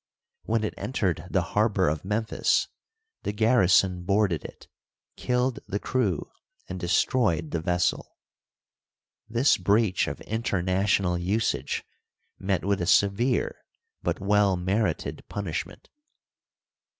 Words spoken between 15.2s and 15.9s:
punishment.